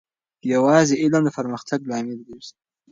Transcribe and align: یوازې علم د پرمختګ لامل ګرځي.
یوازې 0.53 0.95
علم 1.01 1.21
د 1.25 1.29
پرمختګ 1.37 1.79
لامل 1.89 2.19
ګرځي. 2.27 2.53